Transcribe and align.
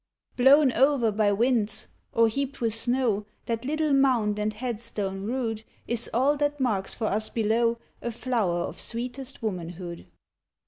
Blown 0.35 0.71
o'er 0.71 1.11
by 1.11 1.31
winds 1.31 1.87
or 2.11 2.27
heaped 2.27 2.59
with 2.59 2.73
snow, 2.73 3.27
That 3.45 3.65
little 3.65 3.93
mound 3.93 4.39
and 4.39 4.51
headstone 4.51 5.25
rude 5.25 5.63
Is 5.87 6.09
all 6.11 6.37
that 6.37 6.59
marks 6.59 6.95
for 6.95 7.05
us 7.05 7.29
below 7.29 7.77
A 8.01 8.09
flower 8.11 8.61
of 8.61 8.79
sweetest 8.79 9.43
womanhood. 9.43 10.07